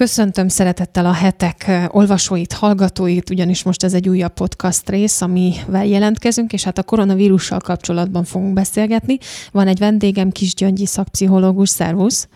[0.00, 6.52] Köszöntöm szeretettel a hetek olvasóit, hallgatóit, ugyanis most ez egy újabb podcast rész, amivel jelentkezünk,
[6.52, 9.18] és hát a koronavírussal kapcsolatban fogunk beszélgetni.
[9.52, 12.28] Van egy vendégem, Kis Gyöngyi szakpszichológus, szervusz!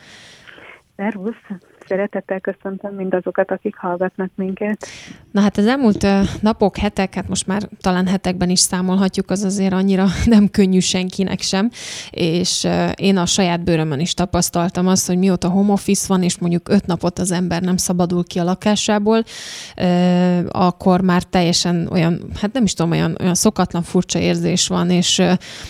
[0.96, 1.34] Szervusz!
[1.88, 4.86] Szeretettel köszöntöm mindazokat, akik hallgatnak minket.
[5.30, 6.06] Na hát az elmúlt
[6.40, 11.40] napok, hetek, hát most már talán hetekben is számolhatjuk, az azért annyira nem könnyű senkinek
[11.40, 11.70] sem,
[12.10, 16.68] és én a saját bőrömön is tapasztaltam azt, hogy mióta home office van, és mondjuk
[16.68, 19.24] öt napot az ember nem szabadul ki a lakásából,
[20.48, 25.22] akkor már teljesen olyan, hát nem is tudom, olyan, olyan szokatlan furcsa érzés van, és,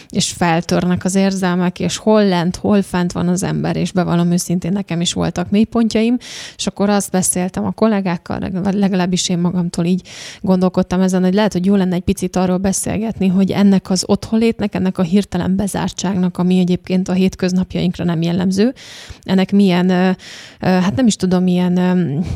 [0.09, 4.73] és feltörnek az érzelmek, és hol lent, hol fent van az ember, és bevallom őszintén,
[4.73, 6.17] nekem is voltak mélypontjai, gondjaim,
[6.57, 10.09] és akkor azt beszéltem a kollégákkal, legalábbis én magamtól így
[10.41, 14.75] gondolkodtam ezen, hogy lehet, hogy jó lenne egy picit arról beszélgetni, hogy ennek az otthonlétnek,
[14.75, 18.75] ennek a hirtelen bezártságnak, ami egyébként a hétköznapjainkra nem jellemző,
[19.23, 20.17] ennek milyen,
[20.61, 21.79] hát nem is tudom, milyen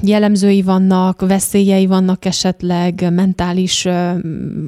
[0.03, 3.87] jellemzői vannak, veszélyei vannak esetleg, mentális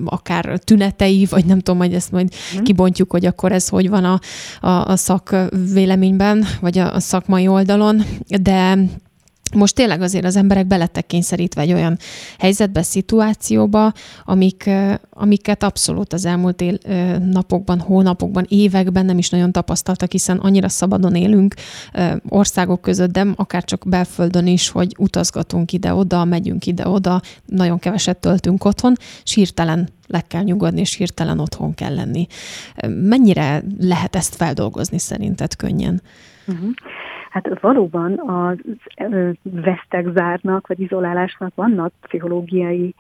[0.05, 2.62] akár tünetei, vagy nem tudom, hogy ezt majd mm.
[2.62, 4.20] kibontjuk, hogy akkor ez hogy van a,
[4.61, 5.36] a, a szak
[5.72, 8.02] véleményben, vagy a, a szakmai oldalon,
[8.42, 8.78] de
[9.54, 11.98] most tényleg azért az emberek belettek kényszerítve egy olyan
[12.38, 13.92] helyzetbe, szituációba,
[14.24, 14.70] amik,
[15.10, 16.78] amiket abszolút az elmúlt él,
[17.18, 21.54] napokban, hónapokban, években nem is nagyon tapasztaltak, hiszen annyira szabadon élünk
[22.28, 28.64] országok között, de akár csak belföldön is, hogy utazgatunk ide-oda, megyünk ide-oda, nagyon keveset töltünk
[28.64, 32.26] otthon, és hirtelen le kell nyugodni, és hirtelen otthon kell lenni.
[32.86, 36.02] Mennyire lehet ezt feldolgozni szerinted könnyen?
[36.46, 36.70] Uh-huh.
[37.31, 38.55] Hát valóban a
[39.42, 42.95] vesztegzárnak vagy izolálásnak vannak pszichológiai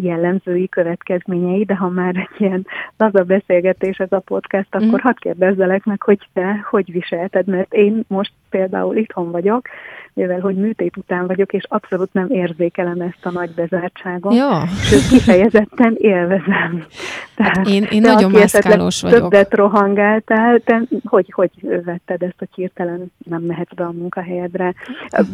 [0.00, 5.02] jellemzői következményei, de ha már egy ilyen laza beszélgetés ez a podcast, akkor mm.
[5.02, 9.68] hadd kérdezzelek meg, hogy te hogy viselted, mert én most például itthon vagyok,
[10.16, 14.34] mivel hogy műtét után vagyok, és abszolút nem érzékelem ezt a nagy bezártságot.
[14.34, 14.64] Ja.
[14.82, 16.84] Sőt, kifejezetten élvezem.
[17.34, 19.20] Tehát, én, én nagyon mászkálós vagyok.
[19.20, 21.50] Többet rohangáltál, te hogy, hogy
[21.84, 24.74] vetted ezt, hogy hirtelen nem mehetsz be a munkahelyedre?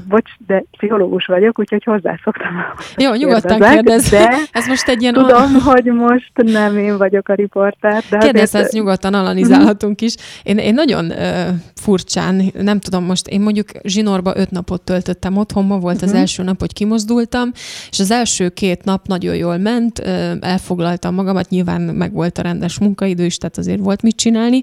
[0.09, 2.51] Bocs, de pszichológus vagyok, úgyhogy hozzászoktam.
[2.97, 4.11] Jó, nyugodtan kérdez.
[4.11, 5.15] De ez most egy ilyen...
[5.15, 8.03] Tudom, hogy most nem én vagyok a riportár.
[8.11, 10.15] De Kérdezz, ezt nyugodtan analizálhatunk is.
[10.43, 11.49] Én, én nagyon uh,
[11.83, 16.09] furcsán, nem tudom, most én mondjuk zsinórba öt napot töltöttem otthon, ma volt uh-huh.
[16.09, 16.21] az mhm.
[16.21, 17.53] első nap, hogy kimozdultam,
[17.91, 19.99] és az első két nap nagyon jól ment,
[20.41, 24.61] elfoglaltam magamat, nyilván meg volt a rendes munkaidő is, tehát azért volt mit csinálni,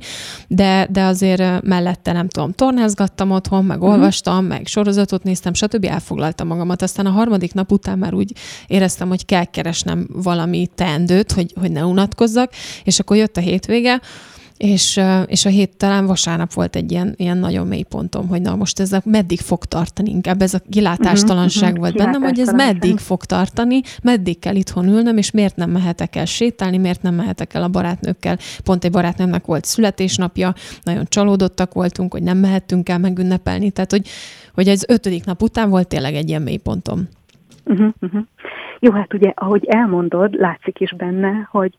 [0.48, 3.94] de, de azért mellette nem tudom, tornázgattam otthon, meg uh-huh.
[3.94, 5.86] olvastam, meg sorozatot néztem, stb.
[5.86, 6.82] elfoglaltam magamat.
[6.82, 8.34] Aztán a harmadik nap után már úgy
[8.68, 12.52] éreztem, hogy kell keresnem valami teendőt, hogy, hogy ne unatkozzak,
[12.84, 14.02] és akkor jött a hétvége,
[14.60, 18.56] és, és a hét talán vasárnap volt egy ilyen, ilyen nagyon mély pontom, hogy na
[18.56, 22.54] most ez a, meddig fog tartani, inkább ez a kilátástalanság uh-huh, volt bennem, hogy ez
[22.54, 27.16] meddig fog tartani, meddig kell itthon ülnöm, és miért nem mehetek el sétálni, miért nem
[27.16, 28.38] mehetek el a barátnőkkel.
[28.64, 30.54] Pont egy barátnőmnek volt születésnapja,
[30.84, 34.08] nagyon csalódottak voltunk, hogy nem mehettünk el megünnepelni, tehát hogy,
[34.54, 37.08] hogy ez ötödik nap után volt tényleg egy ilyen mély pontom.
[37.66, 38.22] Uh-huh, uh-huh.
[38.80, 41.78] Jó, hát ugye, ahogy elmondod, látszik is benne, hogy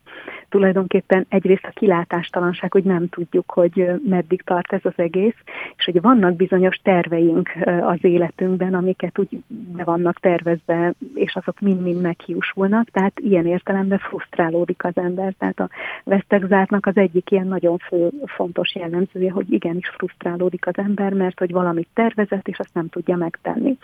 [0.51, 5.35] tulajdonképpen egyrészt a kilátástalanság, hogy nem tudjuk, hogy meddig tart ez az egész,
[5.77, 7.49] és hogy vannak bizonyos terveink
[7.81, 14.83] az életünkben, amiket úgy be vannak tervezve, és azok mind-mind meghiúsulnak, tehát ilyen értelemben frusztrálódik
[14.83, 15.33] az ember.
[15.37, 15.69] Tehát a
[16.03, 21.51] vesztegzártnak az egyik ilyen nagyon fő, fontos jellemzője, hogy igenis frusztrálódik az ember, mert hogy
[21.51, 23.77] valamit tervezett, és azt nem tudja megtenni.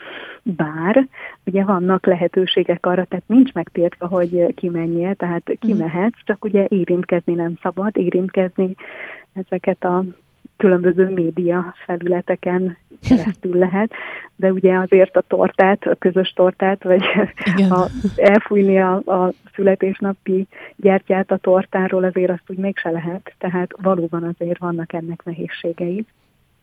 [0.43, 1.07] Bár
[1.45, 7.57] ugye vannak lehetőségek arra, tehát nincs megtiltva, hogy kimenjél, tehát kimehetsz, csak ugye érintkezni nem
[7.61, 8.75] szabad, érintkezni
[9.33, 10.03] ezeket a
[10.57, 13.91] különböző média felületeken keresztül lehet,
[14.35, 17.03] de ugye azért a tortát, a közös tortát, vagy
[17.69, 24.35] a, elfújni a, a születésnapi gyertyát a tortáról, azért azt úgy mégse lehet, tehát valóban
[24.39, 26.05] azért vannak ennek nehézségei.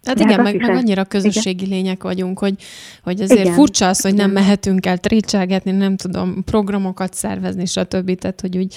[0.05, 1.79] Hát igen, hát meg, meg annyira közösségi igen.
[1.79, 2.55] lények vagyunk, hogy,
[3.03, 3.53] hogy azért igen.
[3.53, 8.15] furcsa az, hogy nem mehetünk el trécselgetni, nem tudom, programokat szervezni, stb.
[8.19, 8.77] Tehát, hogy úgy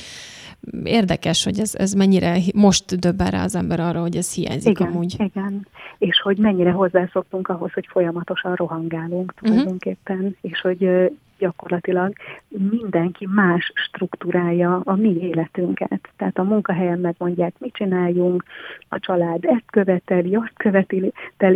[0.84, 4.92] érdekes, hogy ez, ez mennyire most döbben rá az ember arra, hogy ez hiányzik igen,
[4.92, 5.16] amúgy.
[5.20, 5.68] Igen,
[5.98, 9.52] és hogy mennyire hozzászoktunk ahhoz, hogy folyamatosan rohangálunk mhm.
[9.52, 10.36] tulajdonképpen, uh-huh.
[10.42, 12.14] és hogy gyakorlatilag
[12.48, 16.10] mindenki más struktúrája a mi életünket.
[16.18, 18.44] Tehát a munkahelyen megmondják, mit csináljunk,
[18.90, 21.14] a család ezt követeli, azt követeli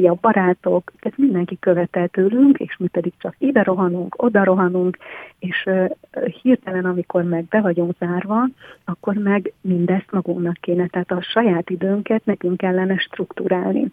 [0.07, 4.97] a barátok, ezt mindenki követel tőlünk, és mi pedig csak ide rohanunk, oda rohanunk,
[5.39, 5.69] és
[6.41, 8.47] hirtelen, amikor meg be vagyunk zárva,
[8.85, 13.91] akkor meg mindezt magunknak kéne, tehát a saját időnket nekünk kellene struktúrálni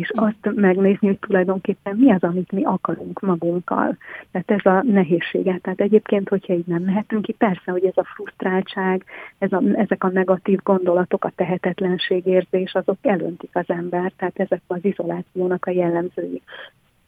[0.00, 3.96] és azt megnézni, hogy tulajdonképpen mi az, amit mi akarunk magunkkal.
[4.30, 5.58] Tehát ez a nehézsége.
[5.62, 9.04] Tehát egyébként, hogyha így nem mehetünk ki, persze, hogy ez a frusztráltság,
[9.38, 14.84] ez a, ezek a negatív gondolatok, a tehetetlenségérzés, azok elöntik az ember, tehát ezek az
[14.84, 16.42] izolációnak a jellemzői.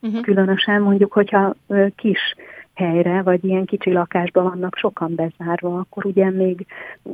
[0.00, 0.20] Uh-huh.
[0.20, 1.55] Különösen mondjuk, hogyha
[1.96, 2.34] kis
[2.79, 6.67] helyre, vagy ilyen kicsi lakásban vannak sokan bezárva, akkor ugye még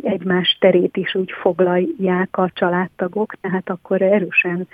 [0.02, 4.68] egymás terét is úgy foglalják a családtagok, tehát akkor erősen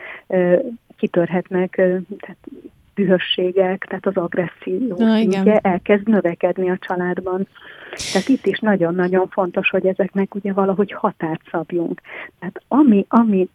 [1.00, 1.74] kitörhetnek
[2.18, 2.38] tehát
[2.94, 7.46] dühösségek, tehát az agresszió Na, ugye elkezd növekedni a családban.
[8.12, 12.00] Tehát itt is nagyon-nagyon fontos, hogy ezeknek ugye valahogy határt szabjunk.
[12.38, 13.48] Tehát ami, ami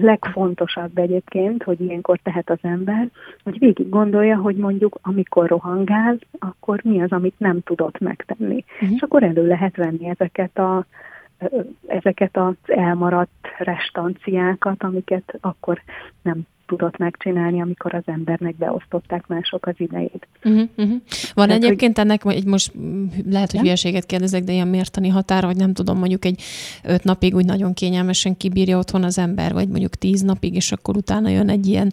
[0.00, 3.08] legfontosabb egyébként, hogy ilyenkor tehet az ember,
[3.44, 8.64] hogy végig gondolja, hogy mondjuk amikor rohangál, akkor mi az, amit nem tudott megtenni.
[8.74, 8.94] Uh-huh.
[8.94, 10.86] És akkor elő lehet venni ezeket a
[11.86, 15.82] ezeket az elmaradt restanciákat, amiket akkor
[16.22, 20.26] nem tudott megcsinálni, amikor az embernek beosztották mások az idejét.
[20.44, 21.00] Uh-huh, uh-huh.
[21.34, 22.06] Van Tehát, egyébként hogy...
[22.06, 22.72] ennek, egy most
[23.30, 26.42] lehet, hogy hülyeséget kérdezek, de ilyen mértani határa, hogy nem tudom, mondjuk egy
[26.84, 30.96] öt napig úgy nagyon kényelmesen kibírja otthon az ember, vagy mondjuk tíz napig, és akkor
[30.96, 31.92] utána jön egy ilyen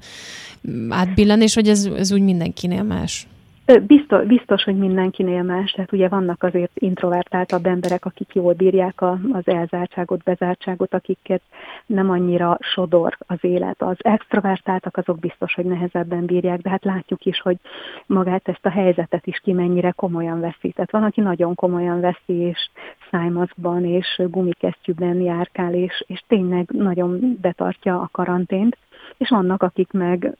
[0.89, 3.27] átbillenés, hogy ez, ez úgy mindenkinél más.
[3.65, 9.19] Biztos, biztos, hogy mindenkinél más, tehát ugye vannak azért introvertáltabb emberek, akik jól bírják a,
[9.31, 11.41] az elzártságot, bezártságot, akiket
[11.85, 13.81] nem annyira sodor az élet.
[13.81, 17.57] Az extrovertáltak azok biztos, hogy nehezebben bírják, de hát látjuk is, hogy
[18.05, 20.71] magát ezt a helyzetet is ki mennyire komolyan veszi.
[20.71, 22.69] Tehát van, aki nagyon komolyan veszi, és
[23.11, 28.77] szájmaszkban és gumikesztyűben járkál, és, és tényleg nagyon betartja a karantént,
[29.17, 30.37] és vannak, akik meg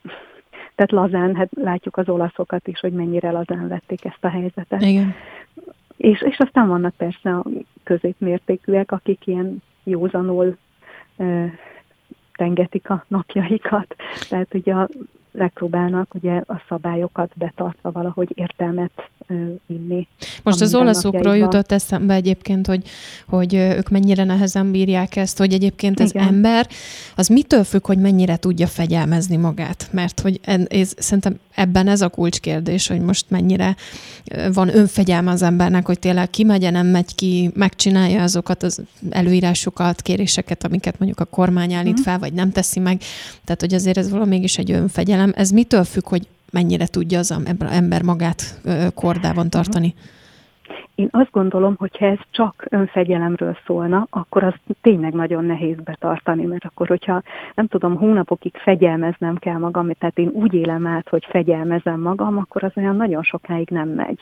[0.76, 4.82] tehát lazán, hát látjuk az olaszokat is, hogy mennyire lazán vették ezt a helyzetet.
[4.82, 5.14] Igen.
[5.98, 7.46] És, és aztán vannak persze a
[7.84, 10.58] középmértékűek, akik ilyen józanul
[11.18, 11.46] ö,
[12.34, 13.96] tengetik a napjaikat.
[14.30, 14.88] Tehát ugye a
[15.38, 18.92] megpróbálnak ugye a szabályokat betartva valahogy értelmet
[19.68, 20.08] inni.
[20.44, 22.84] Most az olaszokról jutott eszembe egyébként, hogy,
[23.28, 26.28] hogy ők mennyire nehezen bírják ezt, hogy egyébként az Igen.
[26.28, 26.68] ember,
[27.16, 29.88] az mitől függ, hogy mennyire tudja fegyelmezni magát?
[29.92, 33.76] Mert hogy ez, szerintem ebben ez a kulcskérdés, hogy most mennyire
[34.54, 40.64] van önfegyelme az embernek, hogy tényleg kimegye, nem megy ki, megcsinálja azokat az előírásokat, kéréseket,
[40.64, 42.02] amiket mondjuk a kormány állít mhm.
[42.02, 43.02] fel, vagy nem teszi meg.
[43.44, 45.25] Tehát, hogy azért ez valami mégis egy önfegyelem.
[45.34, 48.62] Ez mitől függ, hogy mennyire tudja az ember magát
[48.94, 49.94] kordában tartani?
[50.96, 56.46] Én azt gondolom, hogy ha ez csak önfegyelemről szólna, akkor az tényleg nagyon nehéz betartani,
[56.46, 57.22] mert akkor, hogyha
[57.56, 62.64] nem tudom, hónapokig fegyelmeznem kell magam, tehát én úgy élem át, hogy fegyelmezem magam, akkor
[62.64, 64.20] az olyan nagyon sokáig nem megy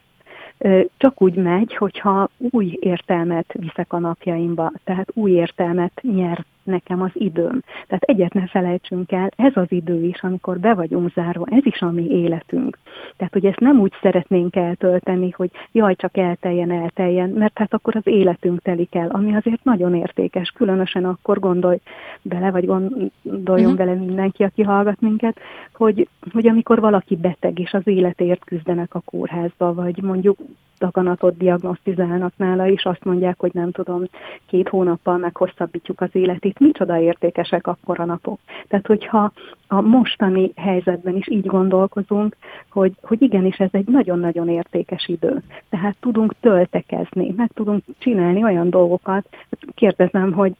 [0.97, 7.11] csak úgy megy, hogyha új értelmet viszek a napjaimba, tehát új értelmet nyer nekem az
[7.13, 7.61] időm.
[7.87, 11.81] Tehát egyet ne felejtsünk el, ez az idő is, amikor be vagyunk zárva, ez is
[11.81, 12.77] a mi életünk.
[13.17, 17.95] Tehát, hogy ezt nem úgy szeretnénk eltölteni, hogy jaj, csak elteljen, elteljen, mert hát akkor
[17.95, 21.79] az életünk telik el, ami azért nagyon értékes, különösen akkor gondolj
[22.21, 23.75] bele, vagy gondoljon uh-huh.
[23.75, 25.39] bele mindenki, aki hallgat minket,
[25.73, 30.37] hogy, hogy amikor valaki beteg, és az életért küzdenek a kórházba, vagy mondjuk
[30.79, 34.03] daganatot diagnosztizálnak nála, és azt mondják, hogy nem tudom,
[34.45, 36.09] két hónappal meghosszabbítjuk az
[36.53, 36.59] életét.
[36.59, 38.39] Micsoda értékesek akkor a napok.
[38.67, 39.31] Tehát, hogyha
[39.67, 42.35] a mostani helyzetben is így gondolkozunk,
[42.69, 45.41] hogy, hogy igenis ez egy nagyon-nagyon értékes idő.
[45.69, 49.27] Tehát tudunk töltekezni, meg tudunk csinálni olyan dolgokat.
[49.75, 50.53] Kérdezem, hogy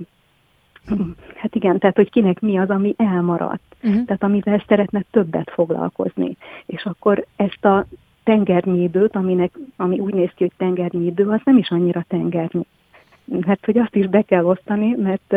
[1.36, 4.06] Hát igen, tehát hogy kinek mi az, ami elmaradt, uh-huh.
[4.06, 6.38] tehát amivel szeretne többet foglalkozni.
[6.65, 7.86] És akkor ezt a
[8.24, 12.65] tengernyi időt, aminek, ami úgy néz ki, hogy tengernyi idő, az nem is annyira tengernyi.
[13.42, 15.34] Hát, hogy azt is be kell osztani, mert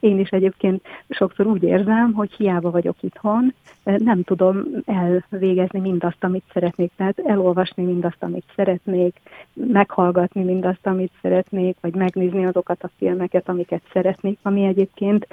[0.00, 6.44] én is egyébként sokszor úgy érzem, hogy hiába vagyok itthon, nem tudom elvégezni mindazt, amit
[6.52, 6.92] szeretnék.
[6.96, 9.20] Tehát elolvasni mindazt, amit szeretnék,
[9.52, 15.26] meghallgatni mindazt, amit szeretnék, vagy megnézni azokat a filmeket, amiket szeretnék, ami egyébként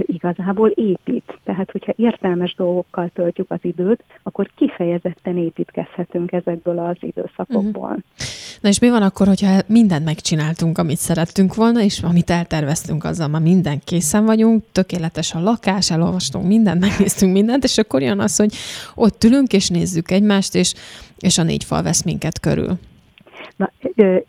[0.00, 1.38] igazából épít.
[1.44, 7.88] Tehát, hogyha értelmes dolgokkal töltjük az időt, akkor kifejezetten építkezhetünk ezekből az időszakokból.
[7.88, 8.02] Uh-huh.
[8.60, 13.28] Na és mi van akkor, hogyha mindent megcsináltunk, amit szerettünk volna, és amit elterveztünk, azzal
[13.28, 18.36] már minden készen vagyunk, tökéletes a lakás, elolvastunk mindent, megnéztünk mindent, és akkor jön az,
[18.36, 18.54] hogy
[18.94, 20.74] ott ülünk és nézzük egymást, és,
[21.18, 22.78] és a négy fal vesz minket körül.
[23.56, 23.70] Na,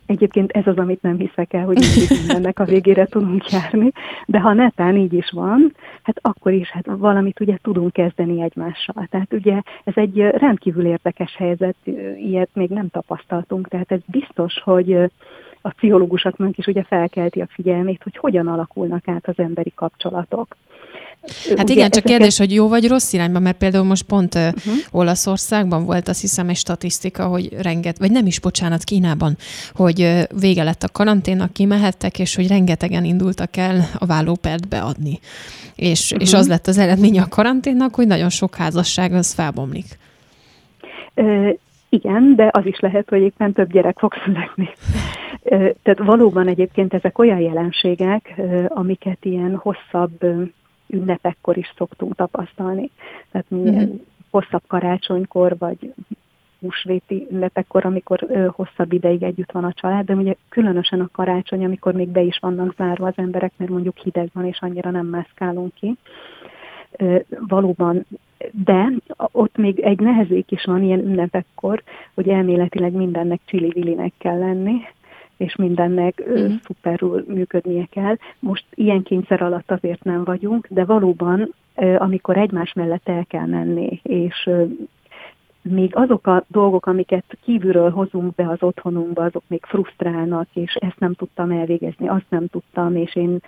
[0.06, 1.78] egyébként ez az, amit nem hiszek el, hogy
[2.20, 3.92] mindennek a végére tudunk járni,
[4.26, 9.08] de ha netán így is van, hát akkor is hát valamit ugye tudunk kezdeni egymással.
[9.10, 11.76] Tehát ugye ez egy rendkívül érdekes helyzet,
[12.18, 14.94] ilyet még nem tapasztaltunk, tehát ez biztos, hogy
[15.62, 20.56] a pszichológusoknak is ugye felkelti a figyelmét, hogy hogyan alakulnak át az emberi kapcsolatok.
[21.58, 22.04] Hát ugye igen, csak ezeket...
[22.04, 24.74] kérdés, hogy jó vagy rossz irányba, mert például most pont uh-huh.
[24.92, 29.38] Olaszországban volt azt hiszem egy statisztika, hogy renget, vagy nem is, bocsánat, Kínában,
[29.74, 35.20] hogy vége lett a karanténnak, kimehettek, és hogy rengetegen indultak el a vállópert beadni.
[35.76, 36.28] És, uh-huh.
[36.28, 39.86] és az lett az eredménye a karanténnak, hogy nagyon sok házasság az felbomlik.
[41.16, 41.50] Uh,
[41.90, 44.70] igen, de az is lehet, hogy éppen több gyerek fog születni.
[45.84, 50.26] Tehát valóban egyébként ezek olyan jelenségek, amiket ilyen hosszabb
[50.90, 52.90] ünnepekkor is szoktunk tapasztalni.
[53.32, 53.96] Tehát milyen mm-hmm.
[54.30, 55.94] hosszabb karácsonykor, vagy
[56.60, 61.66] húsvéti ünnepekkor, amikor ö, hosszabb ideig együtt van a család, de ugye különösen a karácsony,
[61.66, 65.06] amikor még be is vannak zárva az emberek, mert mondjuk hideg van, és annyira nem
[65.06, 65.98] mászkálunk ki.
[66.92, 68.06] Ö, valóban,
[68.52, 68.92] de
[69.32, 74.82] ott még egy nehezék is van ilyen ünnepekkor, hogy elméletileg mindennek csili kell lenni,
[75.38, 76.52] és mindennek uh-huh.
[76.64, 78.16] szuperül működnie kell.
[78.40, 81.54] Most ilyen kényszer alatt azért nem vagyunk, de valóban,
[81.98, 84.50] amikor egymás mellett el kell menni, és
[85.62, 91.00] még azok a dolgok, amiket kívülről hozunk be az otthonunkba, azok még frusztrálnak, és ezt
[91.00, 93.40] nem tudtam elvégezni, azt nem tudtam, és én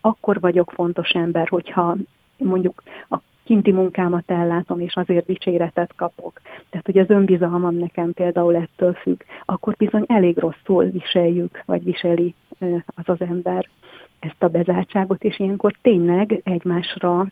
[0.00, 1.96] akkor vagyok fontos ember, hogyha
[2.36, 3.16] mondjuk a
[3.50, 6.40] kinti munkámat ellátom, és azért dicséretet kapok.
[6.70, 12.34] Tehát, hogy az önbizalmam nekem például ettől függ, akkor bizony elég rosszul viseljük, vagy viseli
[12.86, 13.68] az az ember
[14.18, 17.26] ezt a bezártságot, és ilyenkor tényleg egymásra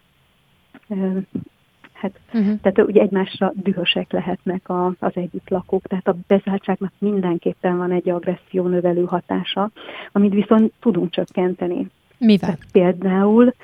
[1.92, 2.60] Hát, uh-huh.
[2.60, 8.66] Tehát ugye egymásra dühösek lehetnek a, az együttlakók, tehát a bezártságnak mindenképpen van egy agresszió
[8.66, 9.70] növelő hatása,
[10.12, 11.87] amit viszont tudunk csökkenteni.
[12.18, 12.38] Mivel?
[12.38, 13.54] Tehát például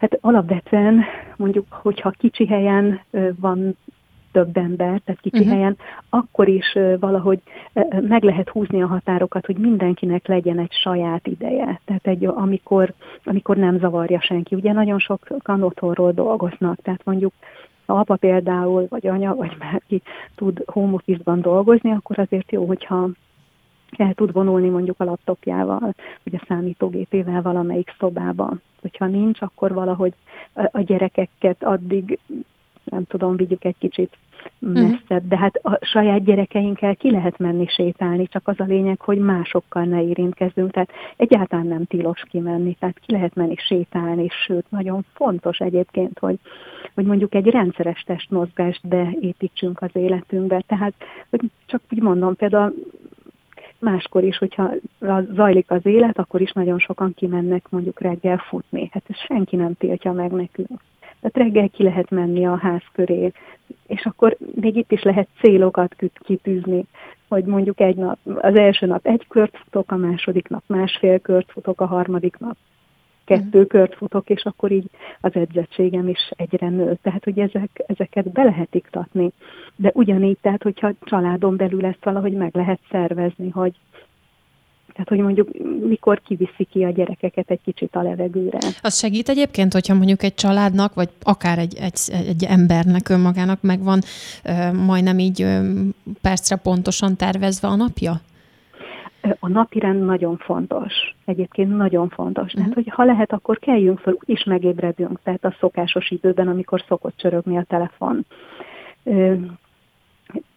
[0.00, 1.04] Hát alapvetően
[1.36, 3.00] mondjuk, hogyha kicsi helyen
[3.40, 3.76] van
[4.32, 5.52] több ember, tehát kicsi uh-huh.
[5.52, 5.76] helyen,
[6.08, 7.40] akkor is valahogy
[8.00, 11.80] meg lehet húzni a határokat, hogy mindenkinek legyen egy saját ideje.
[11.84, 12.92] Tehát egy, amikor,
[13.24, 14.54] amikor nem zavarja senki.
[14.54, 17.32] Ugye nagyon sokan otthonról dolgoznak, tehát mondjuk
[17.86, 20.02] ha apa például, vagy anya, vagy bárki
[20.34, 23.08] tud home office-ban dolgozni, akkor azért jó, hogyha
[23.96, 28.52] el tud vonulni mondjuk a laptopjával, vagy a számítógépével valamelyik szobába.
[28.80, 30.12] Hogyha nincs, akkor valahogy
[30.52, 32.18] a gyerekeket addig,
[32.84, 34.16] nem tudom, vigyük egy kicsit
[34.58, 39.18] messzebb, de hát a saját gyerekeinkkel ki lehet menni sétálni, csak az a lényeg, hogy
[39.18, 45.04] másokkal ne érintkezzünk, tehát egyáltalán nem tilos kimenni, tehát ki lehet menni sétálni, sőt, nagyon
[45.12, 46.38] fontos egyébként, hogy,
[46.94, 50.94] hogy mondjuk egy rendszeres testmozgást beépítsünk az életünkbe, tehát,
[51.30, 52.74] hogy csak úgy mondom, például
[53.80, 54.72] máskor is, hogyha
[55.34, 58.88] zajlik az élet, akkor is nagyon sokan kimennek mondjuk reggel futni.
[58.92, 60.80] Hát ez senki nem tiltja meg nekünk.
[61.20, 63.32] Tehát reggel ki lehet menni a ház köré,
[63.86, 66.84] és akkor még itt is lehet célokat kitűzni,
[67.28, 71.50] hogy mondjuk egy nap, az első nap egy kört futok, a második nap másfél kört
[71.50, 72.56] futok, a harmadik nap
[73.30, 76.98] kettő kört futok, és akkor így az edzettségem is egyre nő.
[77.02, 79.30] Tehát, hogy ezek, ezeket be lehet iktatni.
[79.76, 83.72] De ugyanígy, tehát, hogyha családon belül ezt valahogy meg lehet szervezni, hogy
[84.92, 85.48] tehát, hogy mondjuk
[85.88, 88.58] mikor kiviszi ki a gyerekeket egy kicsit a levegőre.
[88.82, 94.00] Az segít egyébként, hogyha mondjuk egy családnak, vagy akár egy, egy, egy embernek önmagának megvan
[94.86, 95.46] majdnem így
[96.20, 98.20] percre pontosan tervezve a napja?
[99.38, 101.14] A napirend nagyon fontos.
[101.24, 102.44] Egyébként nagyon fontos.
[102.44, 102.58] Uh-huh.
[102.58, 105.20] Tehát, hogy ha lehet, akkor kelljünk fel, úgyis megébredünk.
[105.22, 108.24] Tehát a szokásos időben, amikor szokott csörögni a telefon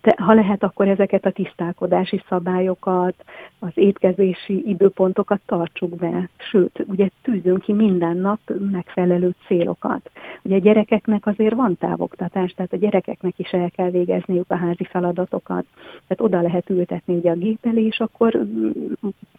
[0.01, 3.15] te, ha lehet, akkor ezeket a tisztálkodási szabályokat,
[3.59, 6.29] az étkezési időpontokat tartsuk be.
[6.37, 8.39] Sőt, ugye tűzünk ki minden nap
[8.71, 10.11] megfelelő célokat.
[10.45, 14.83] Ugye a gyerekeknek azért van távoktatás, tehát a gyerekeknek is el kell végezniük a házi
[14.83, 15.65] feladatokat.
[16.07, 18.45] Tehát oda lehet ültetni ugye a gép elé, és akkor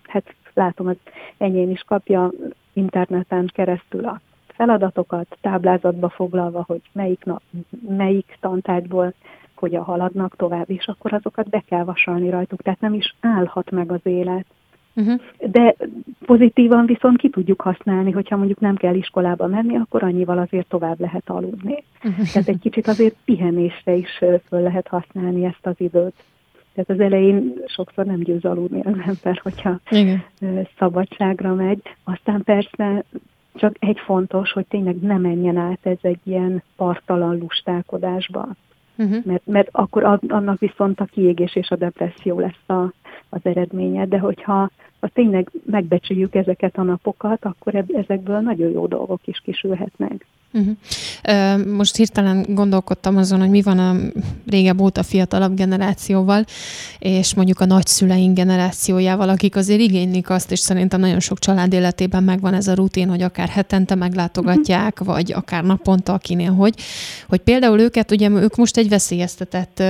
[0.03, 0.97] hát látom, az
[1.39, 2.31] enyém is kapja
[2.73, 7.43] interneten keresztül a feladatokat, táblázatba foglalva, hogy melyik nap,
[7.89, 9.15] melyik tantárgyból
[9.55, 13.93] hogyan haladnak tovább, és akkor azokat be kell vasalni rajtuk, tehát nem is állhat meg
[13.93, 14.47] az élet.
[14.97, 15.21] Uh-huh.
[15.51, 15.77] De
[16.27, 21.01] pozitívan viszont ki tudjuk használni, hogyha mondjuk nem kell iskolába menni, akkor annyival azért tovább
[21.01, 21.85] lehet aludni.
[22.05, 22.27] Uh-huh.
[22.33, 26.15] Tehát egy kicsit azért pihenésre is föl lehet használni ezt az időt.
[26.75, 30.25] Tehát az elején sokszor nem győz aludni az ember, hogyha Igen.
[30.79, 31.83] szabadságra megy.
[32.05, 33.05] Aztán persze
[33.55, 38.49] csak egy fontos, hogy tényleg ne menjen át ez egy ilyen partalan lustálkodásba.
[38.97, 39.25] Uh-huh.
[39.25, 42.93] Mert, mert akkor annak viszont a kiégés és a depresszió lesz a,
[43.29, 44.71] az eredménye, de hogyha
[45.05, 50.27] ha tényleg megbecsüljük ezeket a napokat, akkor ezekből nagyon jó dolgok is kisülhetnek.
[50.55, 51.67] Uh-huh.
[51.67, 53.97] Most hirtelen gondolkodtam azon, hogy mi van a
[54.47, 56.45] régebb óta fiatalabb generációval,
[56.99, 62.23] és mondjuk a nagyszüleink generációjával, akik azért igénylik azt, és szerintem nagyon sok család életében
[62.23, 65.15] megvan ez a rutin, hogy akár hetente meglátogatják, uh-huh.
[65.15, 66.75] vagy akár naponta, akinél hogy,
[67.29, 69.83] hogy például őket, ugye ők most egy veszélyeztetett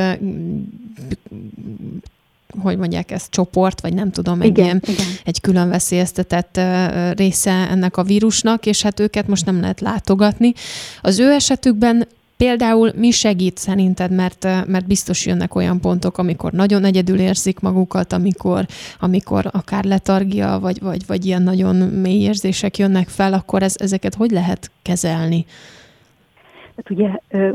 [2.62, 5.06] hogy mondják ezt, csoport, vagy nem tudom, egy, igen, ilyen, igen.
[5.24, 6.60] egy külön veszélyeztetett
[7.16, 10.52] része ennek a vírusnak, és hát őket most nem lehet látogatni.
[11.00, 12.06] Az ő esetükben
[12.36, 18.12] Például mi segít szerinted, mert, mert biztos jönnek olyan pontok, amikor nagyon egyedül érzik magukat,
[18.12, 18.66] amikor,
[19.00, 24.14] amikor akár letargia, vagy, vagy, vagy ilyen nagyon mély érzések jönnek fel, akkor ez, ezeket
[24.14, 25.44] hogy lehet kezelni?
[26.76, 27.10] Hát ugye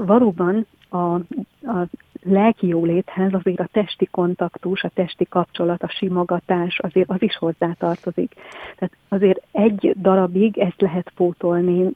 [0.06, 1.88] valóban a, a
[2.24, 8.34] lelki jóléthez azért a testi kontaktus, a testi kapcsolat, a simogatás, azért az is hozzátartozik.
[8.76, 11.90] Tehát azért egy darabig ezt lehet pótolni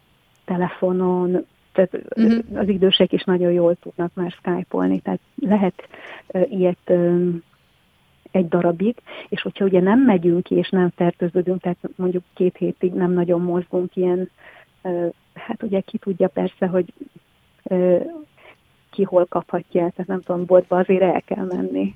[0.45, 2.59] telefonon, tehát uh-huh.
[2.59, 5.87] az idősek is nagyon jól tudnak már skype-olni, tehát lehet
[6.27, 7.33] uh, ilyet uh,
[8.31, 8.95] egy darabig,
[9.29, 13.41] és hogyha ugye nem megyünk ki, és nem fertőződünk, tehát mondjuk két hétig nem nagyon
[13.41, 14.29] mozgunk ilyen,
[14.81, 16.93] uh, hát ugye ki tudja persze, hogy
[18.93, 21.95] ki hol kaphatja el, tehát nem tudom, boltba azért el kell menni.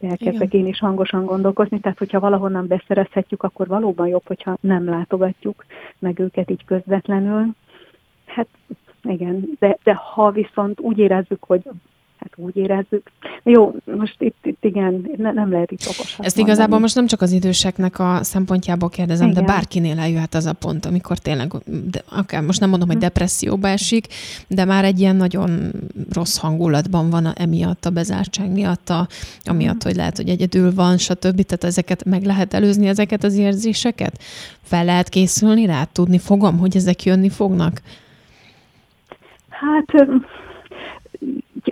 [0.00, 5.64] Elkezdek én is hangosan gondolkozni, tehát hogyha valahonnan beszerezhetjük, akkor valóban jobb, hogyha nem látogatjuk
[5.98, 7.46] meg őket így közvetlenül.
[8.26, 8.48] Hát
[9.02, 11.62] igen, de, de ha viszont úgy érezzük, hogy
[12.30, 13.10] hát úgy érezzük.
[13.42, 15.98] Jó, most itt, itt igen, ne, nem lehet itt okos.
[15.98, 16.42] Ezt mondani.
[16.42, 19.44] igazából most nem csak az időseknek a szempontjából kérdezem, igen.
[19.44, 21.52] de bárkinél eljöhet az a pont, amikor tényleg,
[21.90, 23.02] de akár most nem mondom, hogy hm.
[23.02, 24.06] depresszióba esik,
[24.48, 25.50] de már egy ilyen nagyon
[26.12, 29.06] rossz hangulatban van emiatt a bezártság miatt, a,
[29.44, 29.88] amiatt, hm.
[29.88, 31.40] hogy lehet, hogy egyedül van, stb.
[31.42, 34.18] Tehát ezeket meg lehet előzni, ezeket az érzéseket?
[34.62, 35.84] Fel lehet készülni rá?
[35.84, 37.80] Tudni fogom, hogy ezek jönni fognak?
[39.48, 40.08] Hát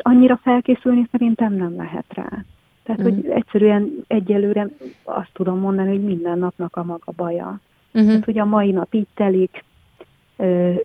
[0.02, 2.44] annyira felkészülni szerintem nem lehet rá.
[2.82, 3.04] Tehát, mm.
[3.04, 3.30] hogy mhm.
[3.30, 4.68] egyszerűen egyelőre
[5.02, 7.60] azt tudom mondani, hogy minden napnak a maga baja.
[7.92, 8.08] Uh-huh.
[8.08, 9.64] Tehát, hogy a mai nap így telik,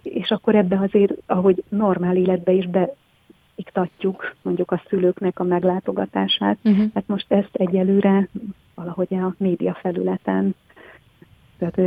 [0.01, 6.85] és akkor ebbe azért, ahogy normál életbe is beiktatjuk mondjuk a szülőknek a meglátogatását, uh-huh.
[6.93, 8.27] hát most ezt egyelőre
[8.75, 10.55] valahogy a média felületen,
[11.57, 11.77] tehát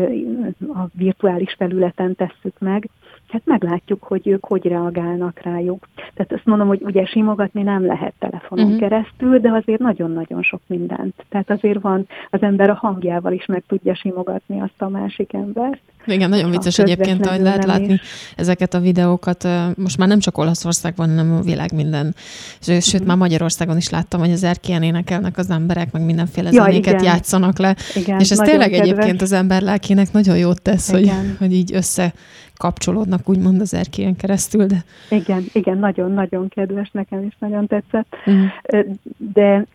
[0.75, 2.89] a virtuális felületen tesszük meg,
[3.33, 5.89] hát meglátjuk, hogy ők hogy reagálnak rájuk.
[6.15, 8.81] Tehát azt mondom, hogy ugye simogatni nem lehet telefonon uh-huh.
[8.81, 11.25] keresztül, de azért nagyon-nagyon sok mindent.
[11.29, 15.81] Tehát azért van, az ember a hangjával is meg tudja simogatni azt a másik embert.
[16.07, 18.01] Igen, nagyon vicces egyébként, hogy lehet látni is.
[18.37, 19.49] ezeket a videókat.
[19.77, 22.15] Most már nem csak Olaszországban, hanem a világ minden.
[22.61, 23.07] Sőt, uh-huh.
[23.07, 27.05] már Magyarországon is láttam, hogy az erkélyen énekelnek az emberek, meg mindenféle ja, zenéket igen.
[27.05, 27.77] játszanak le.
[27.95, 28.89] Igen, és ez tényleg kedves.
[28.89, 32.13] egyébként az ember lelkének nagyon jót tesz, hogy, hogy így össze
[32.57, 34.67] kapcsolódnak úgymond az erkélyen keresztül.
[34.67, 34.85] De...
[35.09, 38.17] Igen, igen, nagyon-nagyon kedves, nekem is nagyon tetszett.
[38.27, 38.97] Uh-huh.
[39.33, 39.67] De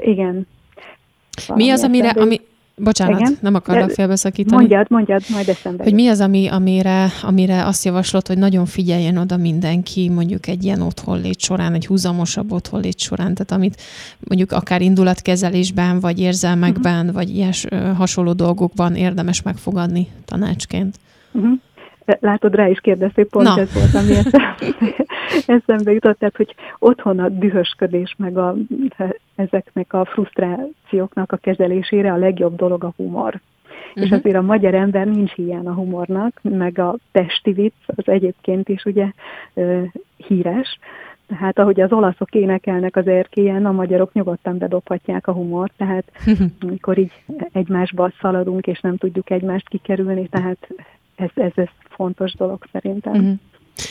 [0.00, 0.46] igen.
[1.54, 2.40] Mi az, amire, ami,
[2.82, 3.38] Bocsánat, Igen?
[3.40, 4.56] nem akarlak félbeszakítani.
[4.56, 5.82] Mondjad, mondjad, majd eszembe.
[5.82, 10.64] Hogy mi az, ami, amire, amire azt javaslod, hogy nagyon figyeljen oda mindenki, mondjuk egy
[10.64, 13.82] ilyen otthonlét során, egy húzamosabb otthonlét során, tehát amit
[14.18, 17.14] mondjuk akár indulatkezelésben, vagy érzelmekben, uh-huh.
[17.14, 17.66] vagy ilyes
[17.96, 20.96] hasonló dolgokban érdemes megfogadni tanácsként.
[21.32, 21.58] Uh-huh.
[22.20, 23.60] Látod, rá is kérdezték, pont Na.
[23.60, 24.14] ez volt, ami
[25.58, 28.54] eszembe jutott, tehát, hogy otthon a dühösködés, meg a,
[29.34, 33.34] ezeknek a frusztrációknak a kezelésére a legjobb dolog a humor.
[33.34, 34.02] Uh-huh.
[34.02, 34.18] És mhm.
[34.18, 38.84] azért a magyar ember nincs ilyen a humornak, meg a testi vicc az egyébként is
[38.84, 39.06] ugye
[40.16, 40.78] híres,
[41.38, 46.04] tehát ahogy az olaszok énekelnek az erkélyen, a magyarok nyugodtan bedobhatják a humort, tehát
[46.60, 47.12] amikor így
[47.52, 50.68] egymásba szaladunk, és nem tudjuk egymást kikerülni, tehát
[51.20, 53.12] ez, ez, ez fontos dolog szerintem.
[53.12, 53.38] Uh-huh.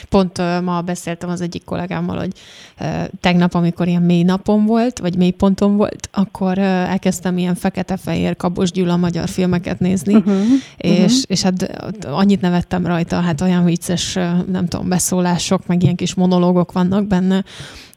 [0.10, 2.32] Pont uh, ma beszéltem az egyik kollégámmal, hogy
[2.80, 7.56] uh, tegnap, amikor ilyen mély napom volt, vagy mély pontom volt, akkor uh, elkezdtem ilyen
[7.56, 10.34] fekete-fehér Kabos Gyula magyar filmeket nézni, uh-huh,
[10.78, 11.22] és, uh-huh.
[11.28, 14.14] és hát annyit nevettem rajta, hát olyan vicces,
[14.48, 17.44] nem tudom, beszólások, meg ilyen kis monológok vannak benne,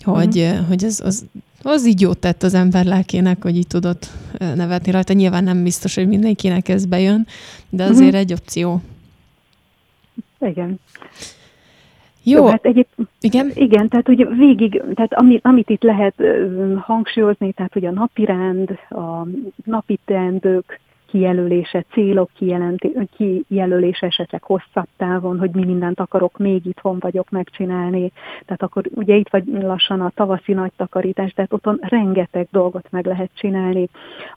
[0.00, 0.66] hogy, uh-huh.
[0.68, 1.24] hogy ez, az,
[1.62, 4.10] az így jót tett az ember lelkének, hogy így tudott
[4.54, 5.12] nevetni rajta.
[5.12, 7.26] Nyilván nem biztos, hogy mindenkinek ez bejön,
[7.70, 8.20] de azért uh-huh.
[8.20, 8.80] egy opció.
[10.46, 10.81] Igen.
[12.22, 12.37] Jó.
[12.37, 12.87] Jó hát egyéb,
[13.20, 13.50] igen?
[13.55, 16.14] Igen, tehát ugye végig, tehát ami, amit itt lehet
[16.81, 19.26] hangsúlyozni, tehát hogy a napirend, a
[19.64, 20.81] napi teendők
[21.12, 22.31] kijelölése, célok
[23.16, 28.12] kijelölése esetleg hosszabb távon, hogy mi mindent akarok még itthon vagyok megcsinálni.
[28.44, 33.07] Tehát akkor ugye itt vagy lassan a tavaszi nagy takarítás, tehát otthon rengeteg dolgot meg
[33.07, 33.88] lehet csinálni.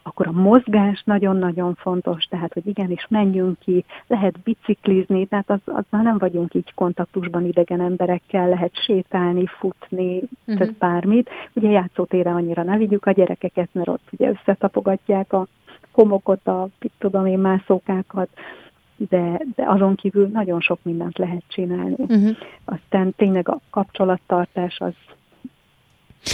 [0.02, 6.02] Akkor a mozgás nagyon-nagyon fontos, tehát hogy igenis menjünk ki, lehet biciklizni, tehát az, azzal
[6.02, 10.58] nem vagyunk így kontaktusban idegen emberekkel, lehet sétálni, futni, uh-huh.
[10.58, 11.30] tehát bármit.
[11.52, 15.46] Ugye játszótére annyira ne vigyük a gyerekeket, mert ott ugye összetapogatják a
[15.96, 18.28] homokot, a tudom én, mászókákat,
[18.96, 21.94] de, de azon kívül nagyon sok mindent lehet csinálni.
[21.98, 22.36] Uh-huh.
[22.64, 24.94] Aztán tényleg a kapcsolattartás az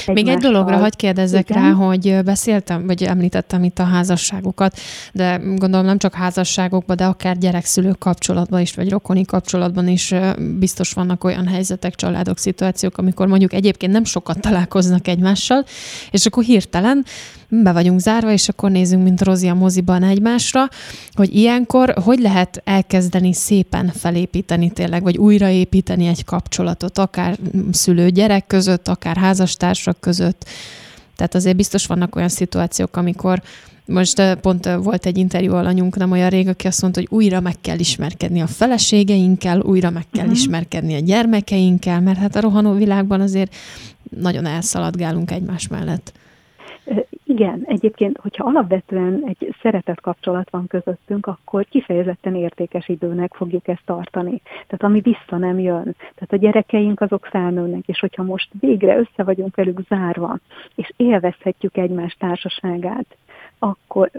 [0.07, 1.63] még egy dologra hagy kérdezzek Igen.
[1.63, 4.79] rá, hogy beszéltem, vagy említettem itt a házasságokat,
[5.13, 10.15] de gondolom nem csak házasságokban, de akár gyerekszülők kapcsolatban is, vagy rokoni kapcsolatban is
[10.59, 15.65] biztos vannak olyan helyzetek, családok, szituációk, amikor mondjuk egyébként nem sokat találkoznak egymással,
[16.11, 17.05] és akkor hirtelen
[17.61, 20.69] be vagyunk zárva, és akkor nézünk, mint Rozi a moziban egymásra,
[21.13, 27.39] hogy ilyenkor hogy lehet elkezdeni szépen felépíteni tényleg, vagy újraépíteni egy kapcsolatot, akár
[27.73, 30.45] szülő-gyerek között, akár házastársak között.
[31.17, 33.43] Tehát azért biztos vannak olyan szituációk, amikor
[33.85, 37.09] most eh, pont eh, volt egy interjú alanyunk nem olyan rég, aki azt mondta, hogy
[37.19, 40.39] újra meg kell ismerkedni a feleségeinkkel, újra meg kell uh-huh.
[40.39, 43.55] ismerkedni a gyermekeinkkel, mert hát a rohanó világban azért
[44.21, 46.13] nagyon elszaladgálunk egymás mellett.
[47.33, 53.83] Igen, egyébként, hogyha alapvetően egy szeretet kapcsolat van közöttünk, akkor kifejezetten értékes időnek fogjuk ezt
[53.85, 54.41] tartani.
[54.45, 55.97] Tehát ami vissza nem jön.
[55.99, 60.39] Tehát a gyerekeink azok felnőnek, és hogyha most végre össze vagyunk velük zárva,
[60.75, 63.17] és élvezhetjük egymás társaságát,
[63.59, 64.11] akkor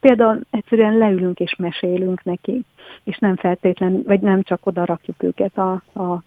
[0.00, 2.64] például egyszerűen leülünk és mesélünk neki,
[3.04, 6.22] és nem feltétlen, vagy nem csak oda rakjuk őket a, a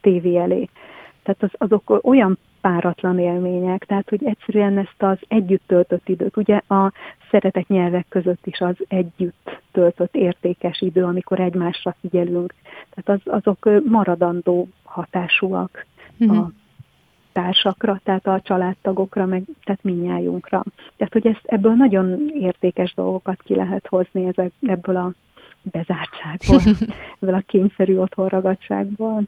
[0.00, 0.68] tévé elé.
[1.22, 6.60] Tehát az, azok olyan páratlan élmények, tehát hogy egyszerűen ezt az együtt töltött időt, ugye
[6.68, 6.92] a
[7.30, 12.54] szeretek nyelvek között is az együtt töltött értékes idő, amikor egymásra figyelünk,
[12.94, 15.86] tehát az, azok maradandó hatásúak
[16.18, 16.38] uh-huh.
[16.38, 16.50] a mhm.
[17.32, 20.62] társakra, tehát a családtagokra, meg tehát minnyájunkra.
[20.96, 25.12] Tehát, hogy ezt, ebből nagyon értékes dolgokat ki lehet hozni ezek, ebből a
[25.62, 26.60] bezártságból,
[27.20, 29.22] ebből a kényszerű otthonragadságból.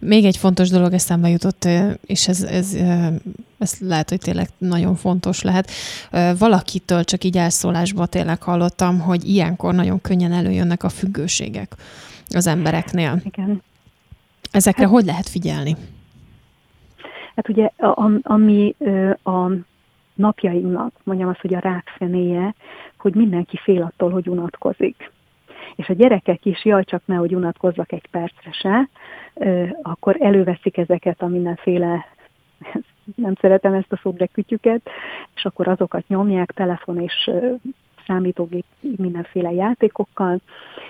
[0.00, 1.68] Még egy fontos dolog eszembe jutott,
[2.06, 2.76] és ez, ez,
[3.58, 5.70] ez lehet, hogy tényleg nagyon fontos lehet.
[6.38, 11.72] Valakitől csak így elszólásba tényleg hallottam, hogy ilyenkor nagyon könnyen előjönnek a függőségek
[12.28, 13.20] az embereknél.
[13.24, 13.62] Igen.
[14.50, 15.76] Ezekre hát, hogy lehet figyelni?
[17.36, 17.70] Hát ugye,
[18.22, 18.74] ami
[19.22, 19.50] a
[20.14, 22.54] napjainknak, mondjam azt, hogy a rákfenéje,
[22.98, 25.10] hogy mindenki fél attól, hogy unatkozik
[25.76, 28.88] és a gyerekek is, jaj, csak nehogy unatkozzak egy percre se,
[29.82, 32.04] akkor előveszik ezeket a mindenféle
[33.14, 34.88] nem szeretem ezt a szót, de kütyüket,
[35.34, 37.30] és akkor azokat nyomják telefon és
[38.06, 40.40] számítógép mindenféle játékokkal,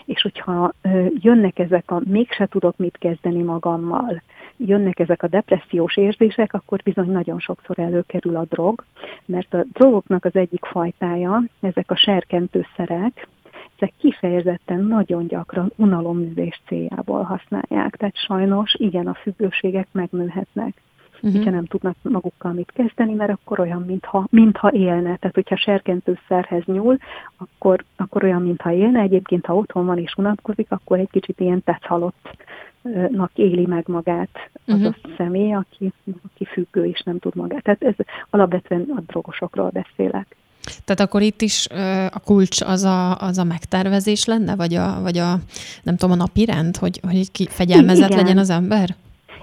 [0.05, 0.73] és hogyha
[1.21, 4.23] jönnek ezek a mégse tudok mit kezdeni magammal,
[4.57, 8.85] jönnek ezek a depressziós érzések, akkor bizony nagyon sokszor előkerül a drog,
[9.25, 13.29] mert a drogoknak az egyik fajtája, ezek a serkentőszerek,
[13.77, 17.97] ezek kifejezetten nagyon gyakran unaloműzés céljából használják.
[17.97, 20.81] Tehát sajnos igen, a függőségek megnőhetnek.
[21.17, 21.33] Uh-huh.
[21.33, 25.17] hogyha nem tudnak magukkal mit kezdeni, mert akkor olyan, mintha, mintha élne.
[25.17, 26.97] Tehát, hogyha serkentőszerhez nyúl,
[27.37, 29.01] akkor, akkor olyan, mintha élne.
[29.01, 34.75] Egyébként, ha otthon van és unatkozik, akkor egy kicsit ilyen tetszhalottnak éli meg magát az
[34.75, 34.95] uh-huh.
[35.03, 35.93] a személy, aki,
[36.25, 37.63] aki függő és nem tud magát.
[37.63, 37.95] Tehát ez
[38.31, 40.37] alapvetően a drogosokról beszélek.
[40.85, 41.67] Tehát akkor itt is
[42.11, 45.39] a kulcs az a, az a megtervezés lenne, vagy a, vagy a
[45.83, 48.23] nem tudom, a napi rend, hogy, hogy ki fegyelmezett Igen.
[48.23, 48.97] legyen az ember?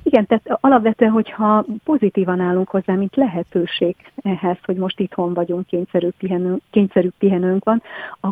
[0.03, 6.09] Igen, tehát alapvetően, hogyha pozitívan állunk hozzá, mint lehetőség ehhez, hogy most itthon vagyunk, kényszerű
[6.17, 7.83] pihenőnk, kényszerű pihenőnk van,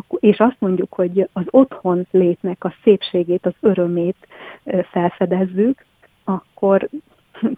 [0.08, 4.16] és azt mondjuk, hogy az otthon létnek a szépségét, az örömét
[4.90, 5.84] felfedezzük,
[6.24, 6.88] akkor,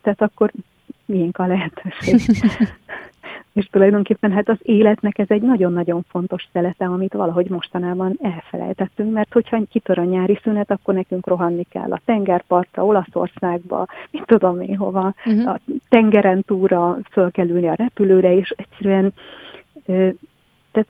[0.03, 0.53] tehát akkor
[1.05, 2.21] miénk a lehetőség.
[3.55, 9.33] És tulajdonképpen hát az életnek ez egy nagyon-nagyon fontos szelete, amit valahogy mostanában elfelejtettünk, mert
[9.33, 14.77] hogyha kitör a nyári szünet, akkor nekünk rohanni kell a tengerpartra, Olaszországba, mit tudom én
[14.77, 15.49] hova, uh-huh.
[15.49, 19.13] a tengeren túra föl kell ülni a repülőre, és egyszerűen
[20.73, 20.89] tehát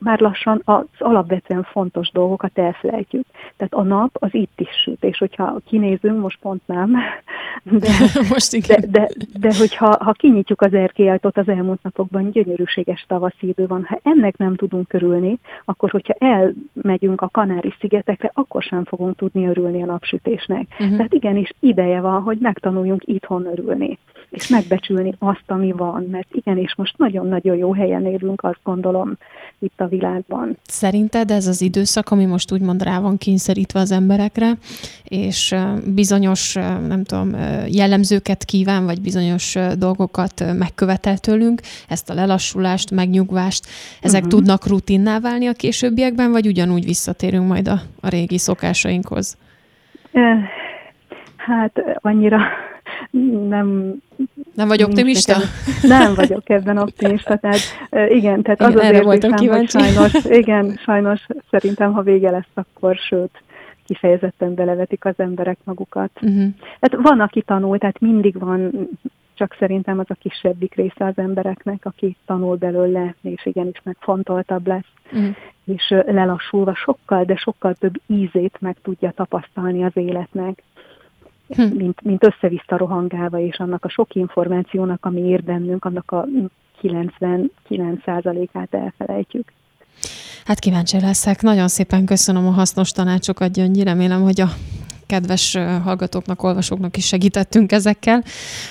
[0.00, 3.26] már lassan az alapvetően fontos dolgokat elfelejtjük.
[3.56, 6.96] Tehát a nap az itt is süt, és hogyha kinézünk, most pont nem,
[7.62, 7.88] de,
[8.32, 8.80] most igen.
[8.80, 9.08] de, de,
[9.38, 13.84] de hogyha ha kinyitjuk az erkélyajtót az elmúlt napokban, gyönyörűséges tavaszi idő van.
[13.88, 19.82] Ha ennek nem tudunk körülni, akkor hogyha elmegyünk a Kanári-szigetekre, akkor sem fogunk tudni örülni
[19.82, 20.66] a napsütésnek.
[20.70, 20.96] Uh-huh.
[20.96, 23.98] Tehát igenis ideje van, hogy megtanuljunk itthon örülni
[24.30, 29.16] és megbecsülni azt, ami van, mert igenis most nagyon-nagyon jó helyen élünk, azt gondolom,
[29.58, 30.56] itt a világban.
[30.62, 34.52] Szerinted ez az időszak, ami most úgymond rá van kényszerítve az emberekre,
[35.04, 35.54] és
[35.94, 36.54] bizonyos,
[36.88, 43.66] nem tudom, jellemzőket kíván, vagy bizonyos dolgokat megkövetel tőlünk, ezt a lelassulást, megnyugvást,
[44.00, 44.38] ezek uh-huh.
[44.38, 49.38] tudnak rutinná válni a későbbiekben, vagy ugyanúgy visszatérünk majd a, a régi szokásainkhoz?
[51.36, 52.38] Hát annyira
[53.48, 53.94] nem...
[54.54, 55.36] Nem vagy optimista?
[55.82, 57.60] Nem vagyok ebben optimista, tehát
[58.08, 59.48] igen, tehát igen, az az kíváncsi.
[59.48, 63.42] hogy sajnos, igen, sajnos szerintem, ha vége lesz, akkor sőt,
[63.86, 66.10] kifejezetten belevetik az emberek magukat.
[66.14, 66.48] Uh-huh.
[66.80, 68.88] Tehát van, aki tanul, tehát mindig van,
[69.34, 74.92] csak szerintem az a kisebbik része az embereknek, aki tanul belőle, és igenis megfontoltabb lesz,
[75.12, 75.36] uh-huh.
[75.64, 80.62] és lelassulva sokkal, de sokkal több ízét meg tudja tapasztalni az életnek
[81.54, 81.62] hm.
[81.62, 86.26] mint, mint össze-vissza rohangálva, és annak a sok információnak, ami ér bennünk, annak a
[86.82, 89.52] 99%-át elfelejtjük.
[90.44, 91.42] Hát kíváncsi leszek.
[91.42, 93.82] Nagyon szépen köszönöm a hasznos tanácsokat, Gyöngyi.
[93.82, 94.48] Remélem, hogy a
[95.06, 98.22] kedves hallgatóknak, olvasóknak is segítettünk ezekkel,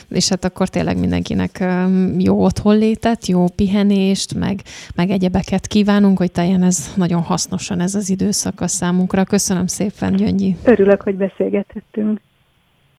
[0.10, 1.64] és hát akkor tényleg mindenkinek
[2.18, 4.62] jó otthonlétet, jó pihenést, meg,
[4.96, 9.24] meg egyebeket kívánunk, hogy teljen ez nagyon hasznosan ez az időszak a számunkra.
[9.24, 10.56] Köszönöm szépen, Gyöngyi.
[10.64, 12.20] Örülök, hogy beszélgethettünk.